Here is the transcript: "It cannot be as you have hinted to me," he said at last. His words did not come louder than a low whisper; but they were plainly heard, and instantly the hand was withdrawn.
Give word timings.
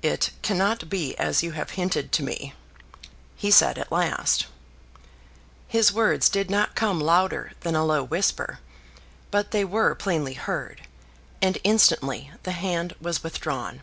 "It 0.00 0.30
cannot 0.42 0.88
be 0.88 1.18
as 1.18 1.42
you 1.42 1.50
have 1.50 1.70
hinted 1.70 2.12
to 2.12 2.22
me," 2.22 2.54
he 3.34 3.50
said 3.50 3.78
at 3.78 3.90
last. 3.90 4.46
His 5.66 5.92
words 5.92 6.28
did 6.28 6.48
not 6.48 6.76
come 6.76 7.00
louder 7.00 7.50
than 7.62 7.74
a 7.74 7.84
low 7.84 8.04
whisper; 8.04 8.60
but 9.32 9.50
they 9.50 9.64
were 9.64 9.96
plainly 9.96 10.34
heard, 10.34 10.82
and 11.42 11.58
instantly 11.64 12.30
the 12.44 12.52
hand 12.52 12.94
was 13.00 13.24
withdrawn. 13.24 13.82